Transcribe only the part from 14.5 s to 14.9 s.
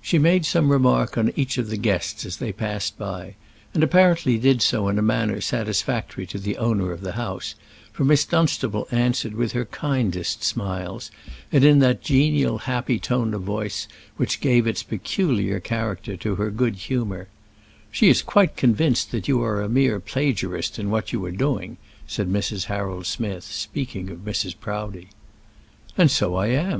its